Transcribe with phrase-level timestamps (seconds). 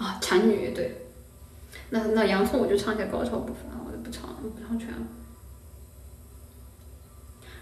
[0.00, 0.96] 啊，禅女对。
[1.90, 4.96] 那那洋葱我就唱一下高潮部分啊，我就不唱了，不唱全了。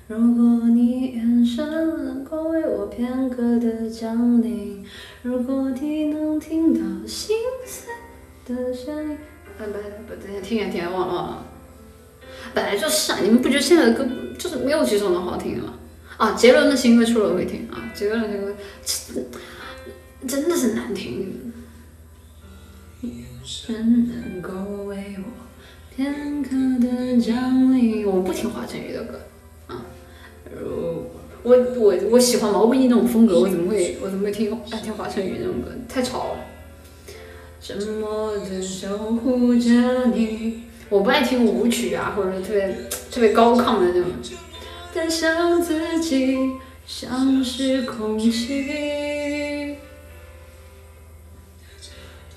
[0.06, 1.66] 如果你眼神
[2.04, 4.86] 能够为我片刻的降临，
[5.22, 7.36] 如果你能听到心
[7.66, 7.92] 碎
[8.54, 9.18] 的声音，
[9.58, 9.64] 啊不
[10.14, 11.46] 不，等下听一下听一下忘了忘了。
[12.54, 14.08] 本来就是啊，你们不觉得现在的歌
[14.38, 15.74] 就是没有几首能好听的吗？
[16.16, 18.28] 啊，杰伦的新歌出了我会听啊，杰伦的
[18.82, 19.24] 新歌
[20.22, 21.52] 真真的是难听。
[23.02, 23.12] 眼
[23.44, 29.20] 神能够为我片刻的降临，我不听华晨宇的歌
[29.68, 29.86] 啊，
[30.52, 31.06] 如
[31.42, 35.70] 我我我喜欢毛不易那种风格，我怎么会我怎么会听爱听华晨宇那种歌？
[35.88, 36.40] 太吵了。
[37.60, 42.76] 沉默的守护着你，我不爱听舞曲啊，或者特别
[43.10, 44.04] 特别高亢的那种。
[44.94, 46.36] 但想自己
[46.86, 48.64] 像是空气，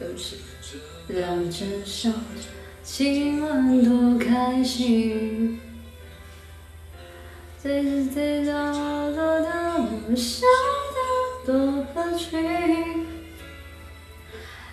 [0.01, 0.37] 对不起，
[1.07, 2.09] 让这首
[2.81, 5.59] 今晚多开心。
[7.61, 10.47] 最最角落的我，笑
[11.45, 13.05] 得多合群。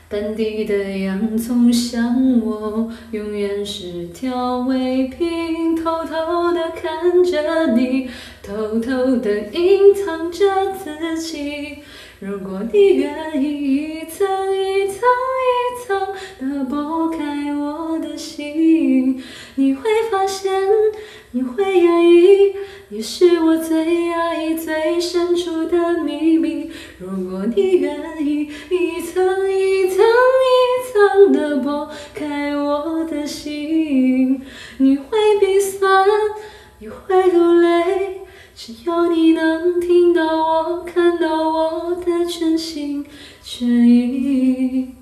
[0.08, 8.08] 本地的洋葱像我，永远是调味品，偷偷的看着你，
[8.42, 11.80] 偷偷的隐藏着自己。
[12.20, 14.26] 如果你愿意一层
[15.08, 19.22] 一层一层的剥开我的心，
[19.56, 20.52] 你会发现，
[21.32, 22.54] 你会压抑，
[22.88, 26.70] 你是我最压抑最深处的秘密。
[26.98, 30.52] 如果你愿意一层一层一
[30.92, 34.42] 层的剥开我的心，
[34.78, 36.06] 你会鼻酸，
[36.78, 38.20] 你会流泪，
[38.54, 43.04] 只要你能听到我，看到我的真心，
[43.42, 44.94] 全意